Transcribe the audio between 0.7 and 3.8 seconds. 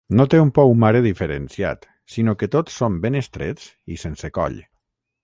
mare diferenciat, sinó que tots són ben estrets